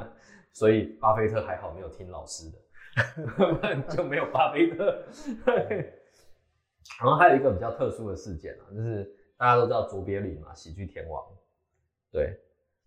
[0.52, 2.58] 所以巴菲特还好没有听老师的，
[3.34, 5.02] 不 然就没有巴菲特。
[7.00, 11.24] 然后还有一个比较特殊的事件啊，就是大家都知道卓别林嘛，喜剧天王，
[12.12, 12.38] 对，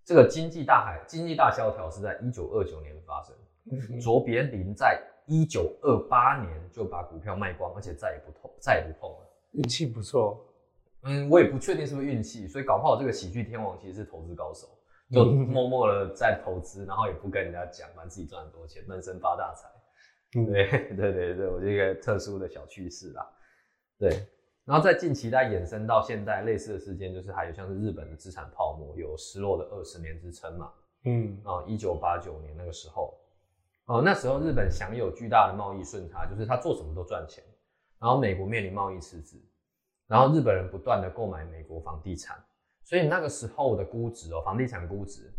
[0.06, 3.43] 这个经济大海经济大萧条是在一九二九年发生，嗯
[4.02, 9.30] 卓别林在一九二八年就把股票卖光，而且再也不碰，再也不碰了。
[9.54, 10.46] 运气不错。
[11.04, 14.68] 嗯，我也不确定是不是运气，所以搞不好这个喜剧天王其实是投资高手，
[15.12, 19.68] 就默默的在投资，然后也不跟人家讲，反正自己赚很多钱，闷声发大财。
[20.36, 23.30] 嗯，对 对对对，我这个特殊的小趣事啦。
[24.00, 24.10] 对，
[24.66, 30.72] 然后在近期再衍生到现在类似的事件，就是还有像是日本的资产泡沫有失落的二十年之称嘛。
[31.06, 33.14] 嗯啊，一九八九年那个时候，
[33.86, 37.44] 哦、那时候日本享有巨大的贸易顺差，就是他做什么都赚钱，
[38.00, 39.38] 然后美国面临贸易赤字，
[40.08, 42.42] 然后日本人不断的购买美国房地产，
[42.86, 45.34] 所以那个时候的估值哦，房地产估值，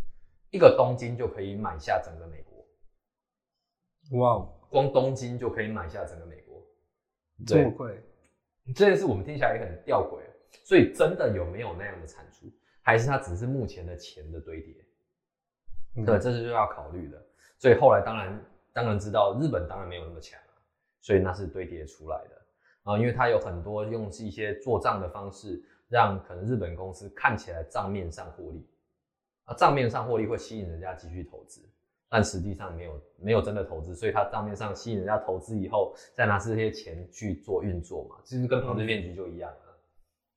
[0.50, 6.62] 一个东京就可以买下整个美国，哇，哦光东京就可以买下整个美国，
[7.46, 7.98] 这么贵？
[8.74, 10.20] 这件事我们听起来也很吊诡，
[10.64, 12.46] 所以真的有没有那样的产出，
[12.82, 14.74] 还是它只是目前的钱的堆叠？
[15.96, 17.26] 嗯对，这是就要考虑的。
[17.58, 20.54] 所以后来当然当然知道日本当然没有那么强啊，
[21.00, 22.40] 所以那是堆叠出来的。
[22.84, 28.68] 啊，因为它有很多用一些做账的方式，让可能日本公司看起来账面上获利。
[29.46, 31.62] 啊，账面上获利会吸引人家继续投资，
[32.10, 39.78] 但实际上没有没有真的投资，所以它账面上吸引人家投资以后，再拿这些钱去做运作嘛，其实跟庞氏骗局就一样了。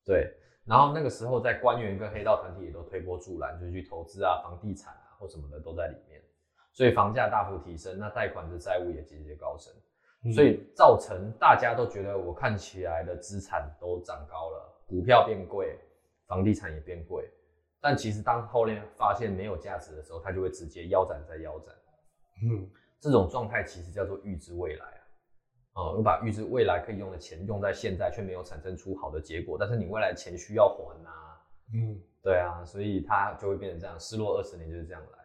[0.06, 6.22] 对，然后那个时候在官员跟黑道团体也都推波助澜，就去投资啊、房地产啊或什么的都在里面，
[6.78, 9.74] 所以房价大幅提升，那贷款的债务也节节高升，
[10.26, 10.32] 嗯。
[10.32, 15.76] 所以造成大家都觉得我看起来的资产都涨高了，股票变贵，
[16.28, 17.28] 房地产也变贵，
[17.80, 21.74] 但其实当后面发现没有价值的时候，它就会直接腰斩再腰斩。
[22.44, 22.70] 嗯。
[23.00, 24.84] 这种状态其实叫做预知未来
[25.72, 31.10] 啊，哦，我把预知未来可以用的钱用在现在，却没有产生出好的结果，但是你未来钱需要还呐、
[31.74, 32.00] 嗯。
[32.22, 35.17] 对啊，所以它就会变成这样，失落二十年就是这样来，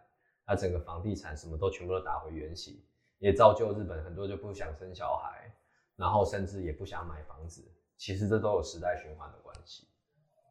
[0.45, 2.81] 那整个房地产什么都全部都打回原形，
[3.19, 5.51] 也造就日本很多就不想生小孩，
[5.95, 7.63] 然后甚至也不想买房子，
[7.97, 9.87] 其实这都有时代循环的关系。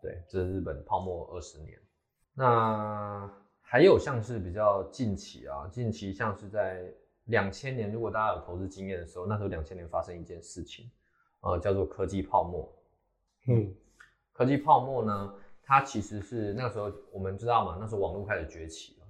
[0.00, 1.78] 对，这是日本泡沫二十年。
[2.34, 6.92] 那还有像是比较近期啊，近期像是在
[7.26, 10.90] 两千年，如果大家有投资经验的时候，那时候两千年发生一件事情，
[11.40, 12.72] 呃，叫做科技泡沫。
[13.46, 13.74] 嗯
[14.32, 19.01] 科技泡沫呢，它其实是那个时候我们知道嘛，那时候网络开始崛起了，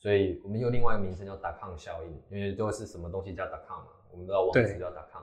[0.00, 5.22] 所以我们有另外一个名称叫 dot com 效应，因为都是什么东西叫 dot com 嘛，我们知道网址对叫 dot com，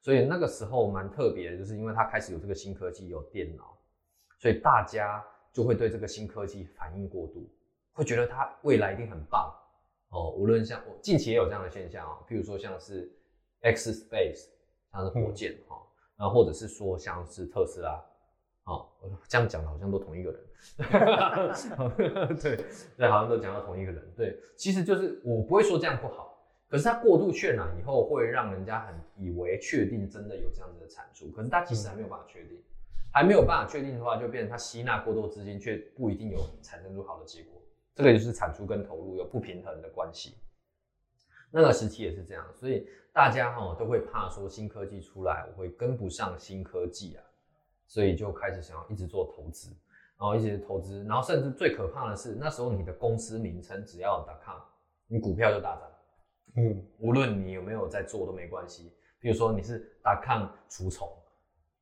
[0.00, 3.76] 所以那个时候蛮特别的，就是因为它开始有这个新科技，有电脑，
[4.38, 7.50] 所以大家就会对这个新科技反应过度，
[7.92, 9.52] 会觉得它未来一定很棒
[10.10, 10.30] 哦。
[10.30, 13.12] 无论像我近期也有这样的现象啊、譬如说像是
[13.62, 14.46] X Space，
[14.92, 15.76] 像是火箭哈、
[16.16, 18.00] 然后或者是说像是特斯拉，
[18.64, 18.88] 哦，
[19.28, 20.40] 这样讲的好像都同一个人，
[22.40, 22.56] 对
[22.96, 26.38] 对，好像都讲到同一个人，对，其实就是我不会说这样不好，
[26.68, 32.58] 可是它过度渲染以后，会让人家很以为确定真的有这样子的产出，可是它其实还没有办法确定，
[33.12, 37.60] 还没有办法确定的话，就变成它吸纳过多资金，却不一定有产生出好的结果，
[37.94, 40.38] 这个就是产出跟投入有不平衡的关系。
[41.50, 47.22] 那个时期也是这样，所以大家哈、都会怕说新科技出来，我会跟不上新科技啊，
[47.86, 49.68] 所以就开始想要一直做投资，
[50.18, 54.60] 然后一直投资，然后甚至最可怕的是那时候你的公司名称只要打 .com，
[55.06, 55.82] 你股票就大涨。
[56.56, 58.92] 嗯无论你有没有在做都没关系。
[59.18, 61.08] 比如说你是打抗除虫，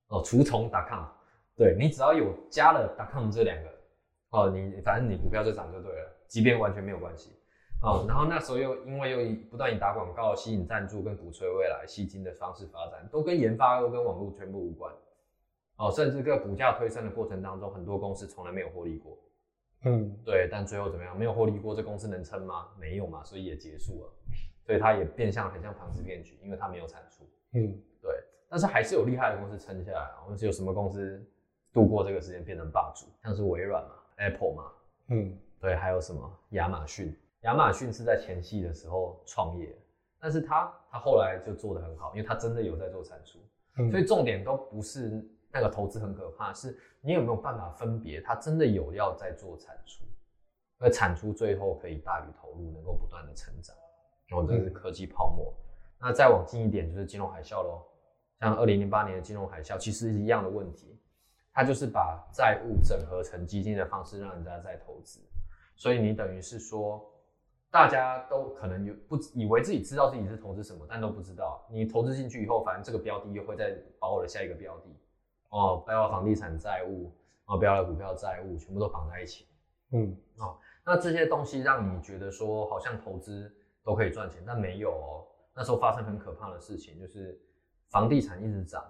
[0.09, 1.13] 哦，除虫打抗，
[1.57, 3.69] 对你只要有加了打抗这两个，
[4.31, 7.37] 哦，你反正你股票就涨就对了，即便完全没有关系。
[7.83, 14.95] 哦，然后那时候又因为又不断以打广告、吸引赞助跟鼓吹未来吸金的方式发展，都跟研发都跟网络全部无关。
[15.77, 19.19] 哦，甚至在股价推升的过程当中，很多公司从来没有获利过。
[19.85, 21.19] 嗯对，但最后怎么样？
[21.19, 22.69] 没有获利过，这公司能撑吗？
[22.79, 24.13] 没有嘛，所以也结束了。
[24.65, 27.25] 所以它也变相很像庞氏骗局，因为它没有产出。
[27.55, 28.13] 嗯对，
[28.49, 30.23] 但是还是有厉害的公司撑下来啊。
[30.25, 31.21] 我们是有什么公司
[31.73, 33.07] 度过这个时间变成霸主？
[33.25, 34.73] 像是微软嘛，Apple 嘛，
[35.09, 37.13] 嗯对，还有什么亚马逊？
[37.41, 39.77] 亚马逊是在前期的时候创业，
[40.21, 43.41] 但是他他后来就做得很好，因为他真的有在做产出。
[43.79, 50.05] 嗯，所以重点都不是那个投资很可怕，是你有没有办法分别它真的有要在做产出，
[50.79, 53.77] 而产出最后可以大于投入，能够不断的成长。
[54.27, 55.53] 然后这是科技泡沫。
[56.01, 57.83] 那再往近一点就是金融海啸喽，
[58.41, 60.99] 像二零零八年的金融海啸，其实是一样的问题，
[61.53, 65.21] 它就是把债务整合成基金的方式让人家在投资，
[65.77, 67.09] 所以你等于是说。
[67.73, 71.67] 大家都可能有不以为自己知道自己是投资什么，但都不知道。
[71.71, 74.95] 你投资进去以后，反正这个标的又会再包了下一个标的，
[75.53, 77.13] 哦，包了房地产债务，
[77.45, 79.47] 哦，包了股票债务，全部都绑在一起。
[79.93, 85.27] 嗯哦那这些东西让你觉得说好像投资都可以赚钱，但没有哦。
[85.55, 87.39] 那时候发生很可怕的事情，就是
[87.91, 88.83] 房地产一直涨。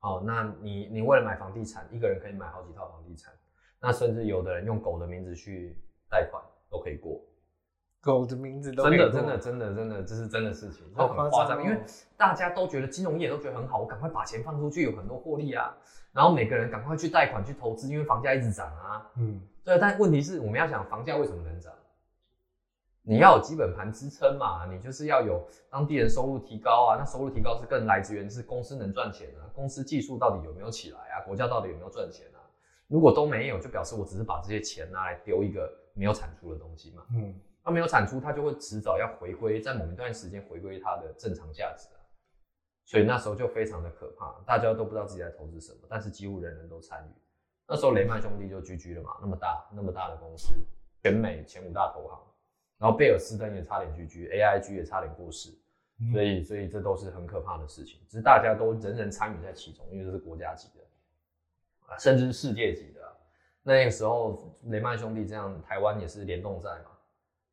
[0.00, 3.32] 哦，那你你为了买房地产，一个人可以买好几套房地产，
[3.80, 5.78] 那甚至有的人用狗的名字去
[6.10, 7.24] 贷款都可以过。
[8.04, 11.80] 狗的名字都真的，真的，真的，真的，这是真的事情，这好很夸张，因为
[12.16, 15.74] 大家都觉得金融业都觉得很好，我赶快把钱放出去，有很多获利啊，
[16.12, 19.10] 然后每个人赶快去贷款去投资，因为房价一直涨啊。
[19.16, 21.72] 嗯对，但问题是我们要想房价为什么能涨？
[23.06, 32.40] 你要有基本盘支撑嘛，你就是要有当地人收入提高啊，那收入提高是更来自源是公司能赚钱啊，公司技术到底有没有起来啊，国家到底有没有赚钱啊？
[32.86, 37.02] 如果都没有，就表示我只是把这些钱拿来丢一个没有产出的东西嘛。
[37.14, 37.34] 嗯
[37.64, 41.98] 它没有产出，它就会迟早要回归，在某一段时间回归它的正常价值啊。
[42.84, 47.20] 所以那时候就非常的可怕，大家都不知道自己在投资什么，但是几乎人人都参与。
[47.66, 50.52] 那时候雷曼兄弟就居居了嘛，那么大那么大的公司，
[51.02, 52.20] 全美前五大投行，
[52.76, 55.50] 然后贝尔斯登也差点居居，AIG 也差点过世，
[55.98, 60.84] 嗯所以所以这都是很可怕的事情，只是大家都人人参与在其中，因为这是国家级的，
[61.86, 63.08] 啊，甚至是世界级的啊、
[63.62, 66.90] 那个时候雷曼兄弟这样，台湾也是联动债嘛，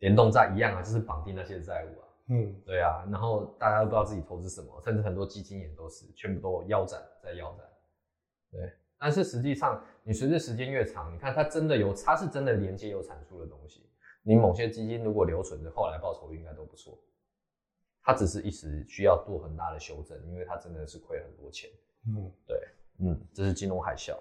[0.02, 2.08] 联动债一样啊，就是绑定那些债务啊。
[2.28, 7.66] 嗯对啊，然后大家都不知道自己投资什么，甚至很多基金也都是全部都腰斩在腰斩。
[8.52, 13.90] 对，但是实际上你随着时间越长，你看它真的有，它是真的连接有产出的东西。
[14.24, 16.98] 你某些基金如果留存着，后来报酬率应该都不错。
[18.04, 21.70] 它只是一时需要做很大的修正，因为它真的是亏很多钱。
[22.08, 22.58] 嗯对
[23.00, 24.18] 嗯，这是金融海啸。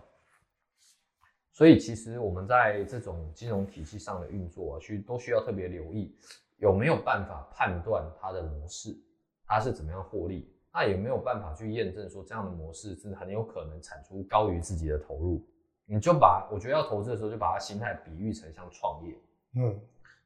[1.53, 6.17] 所以其实我们在这种金融体系上的运作啊，需都需要特别留意，
[6.59, 8.97] 有没有办法判断它的模式，
[9.47, 15.45] 它是怎么样获利，那也没有办法去验证说这样的模式是很有可能产出高于自己的投入？
[15.85, 19.15] 你就把我觉得要投资的时候，就把它心态比喻成像创业。
[19.57, 19.79] 嗯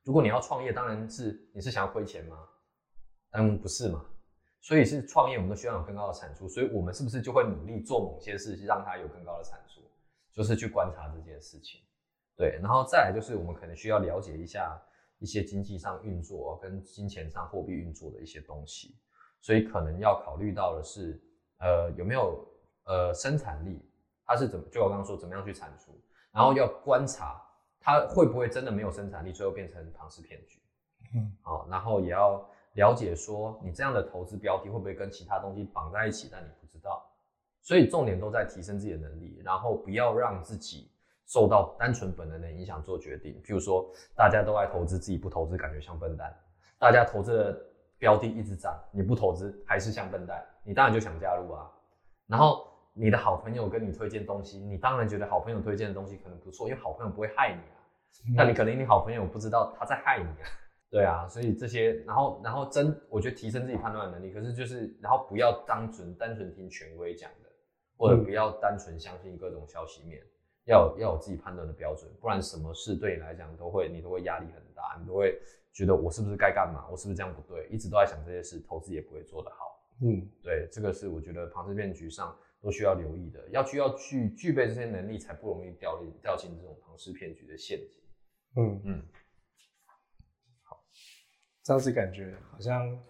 [0.03, 2.39] 如果你要创业，当然是你是想要亏钱吗？
[3.31, 4.05] 嗯，不是嘛。
[4.61, 9.64] 所以是创业，我们都需要有更高的产出，所以我们是不是就会努力做某些事，让它有更高的产出？
[10.35, 11.81] 就是去观察这件事情，
[12.37, 14.77] 对，然后再来就是我们可能需要了解一下
[15.19, 18.99] 一些经济上运作跟金钱上货币运作的一些东西，
[19.41, 21.23] 所以可能要考虑到的是，
[21.59, 22.45] 呃，有没有
[22.87, 23.81] 呃生产力，
[24.27, 25.93] 它是怎么，就我刚刚说怎么样去产出，
[26.33, 27.41] 然后要观察
[27.79, 30.61] 它会不会真的没有生产力，最后变成庞氏骗局，
[31.15, 37.09] 嗯，好，然后也要了解说你这样的投资标的会不会跟其他东西绑在一起，但你不知道。
[37.65, 40.91] 所以重点都在提升自己的能力，然后不要让自己
[41.27, 43.33] 受到单纯本能的影响做决定。
[43.43, 46.29] 譬如说，大家都爱投资，自己不投资感觉像笨蛋；
[46.79, 47.61] 大家投资的
[47.99, 51.71] 标的一直涨，你不投资还是像笨蛋，你当然就想加入啊。
[52.27, 57.81] 然后你的好朋友跟你推荐东西，你当然觉得好朋友推荐的东西可能不错，因为好朋友不会害你啊。
[58.37, 60.47] 但你可能你好朋友不知道他在害你啊。
[60.91, 67.44] 对啊，所以这些，然后然后真，我觉得提升自己判断的能力，可是就是，然后不要单纯单纯听权威讲的，
[67.97, 70.23] 或者不要单纯相信各种消息面，
[70.65, 75.39] 要有要有自己判断的标准，不然什么事对你来讲都会你都会压力很大，你都会
[75.73, 79.57] 觉得我是不是该干嘛，我是不是这样不对，一直都在想这些事，投资也不会做得好。
[80.03, 88.03] 嗯对，这个是我觉得庞氏骗局上都需要留意的，要需要去具备这些能力，才不容易掉进掉进这种庞氏骗局的陷阱。
[88.57, 89.03] 嗯嗯，
[90.63, 90.83] 好
[91.63, 93.01] 这样子感觉好像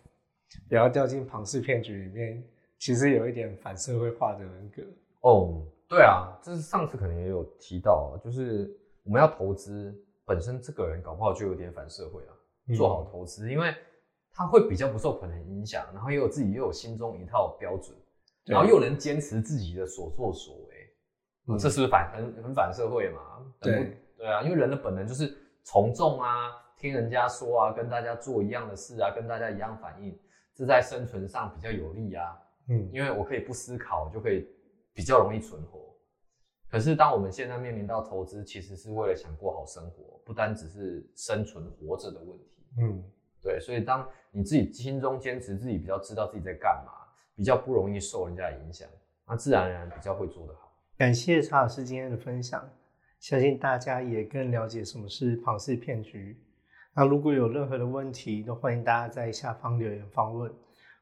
[0.69, 2.47] 不要掉进庞氏骗局里面，
[2.85, 4.83] 其实有一点反社会化的人格。
[5.23, 8.71] 哦，对啊，这是上次可能也有提到，就是
[9.05, 9.91] 我们要投资
[10.27, 12.77] 本身，这个人搞不好就有点反社会啊。
[12.77, 13.75] 做好投资，因为
[14.35, 17.97] 他会比较不受可能影响，然后又有自己又有心中一套标准，
[18.45, 23.21] 然后又能坚持自己的所作所为，这是不是反很很反社会嘛？
[23.63, 30.15] 对对啊，因为人的本能就是从众啊，听人家说啊，跟大家做一样的事啊，跟大家一样反应，
[30.55, 32.39] 这在生存上比较有利啊。
[32.69, 34.47] 嗯，因为我可以不思考，就可以
[34.93, 35.95] 比较容易存活。
[36.69, 42.67] 可是当我们现在面临到投资，其实是为了想过好生活，不单只是生存活着的问题。
[42.81, 43.05] 嗯，
[43.43, 46.93] 对，所以当你自己心中坚持，自己比较知道自己在干嘛，
[47.37, 48.89] 比较不容易受人家影响，
[49.27, 50.77] 那自然而然比较会做得好。
[50.97, 52.69] 感谢查老师今天的分享，
[53.21, 56.41] 相信大家也更了解什么是庞氏骗局。
[56.97, 60.53] 那如果有任何的问题，都欢迎大家在下方留言访问，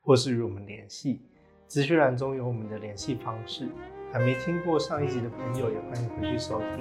[0.03, 1.29] 或是与我们联系。
[1.73, 3.67] 资讯栏中有我们的联系方式。
[4.13, 6.81] 还没听过上一集的朋友，也欢迎回去收听。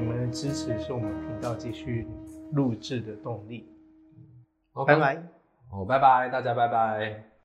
[0.00, 2.08] 你们的支持是我们频道继续
[2.50, 3.68] 录制的动力。
[4.84, 5.22] 拜拜，
[5.70, 7.35] 哦，拜拜，大家拜拜。